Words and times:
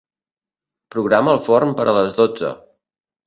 Programa 0.95 1.35
el 1.37 1.43
forn 1.49 1.75
per 1.81 1.87
a 1.91 1.95
les 1.99 2.17
dotze. 2.21 2.53